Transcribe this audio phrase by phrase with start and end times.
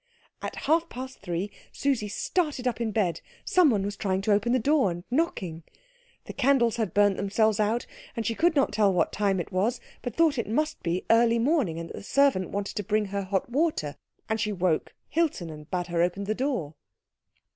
[0.41, 4.51] At half past three Susie started up in bed; some one was trying to open
[4.51, 5.61] the door and knocking.
[6.25, 7.85] The candles had burnt themselves out,
[8.15, 11.37] and she could not tell what time it was, but thought it must be early
[11.37, 13.95] morning and that the servant wanted to bring her hot water;
[14.27, 16.73] and she woke Hilton and bade her open the door.